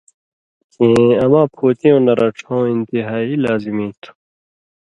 کھیں 0.73 1.09
اما 1.23 1.43
پُھوتیُوں 1.53 2.01
نہ 2.05 2.13
رڇھؤں 2.19 2.63
انتہائی 2.73 3.33
لازمی 3.43 3.89
تُھو۔ 4.01 4.11